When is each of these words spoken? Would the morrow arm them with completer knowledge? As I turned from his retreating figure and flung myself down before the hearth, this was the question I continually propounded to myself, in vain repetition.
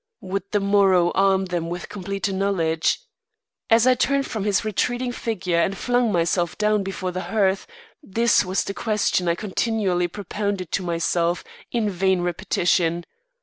Would 0.21 0.45
the 0.49 0.59
morrow 0.59 1.11
arm 1.11 1.45
them 1.45 1.69
with 1.69 1.87
completer 1.87 2.33
knowledge? 2.33 3.01
As 3.69 3.85
I 3.85 3.93
turned 3.93 4.25
from 4.25 4.45
his 4.45 4.65
retreating 4.65 5.11
figure 5.11 5.59
and 5.59 5.77
flung 5.77 6.11
myself 6.11 6.57
down 6.57 6.81
before 6.81 7.11
the 7.11 7.21
hearth, 7.29 7.67
this 8.01 8.43
was 8.43 8.63
the 8.63 8.73
question 8.73 9.27
I 9.27 9.35
continually 9.35 10.07
propounded 10.07 10.71
to 10.71 10.81
myself, 10.81 11.43
in 11.71 11.87
vain 11.91 12.21
repetition. 12.21 13.05